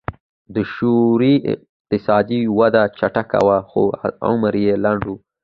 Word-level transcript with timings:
د 0.55 0.57
شوروي 0.73 1.35
اقتصادي 1.53 2.41
وده 2.57 2.83
چټکه 2.99 3.39
وه 3.47 3.57
خو 3.69 3.83
عمر 4.27 4.53
یې 4.65 4.73
لنډ 4.83 5.01
و 5.07 5.11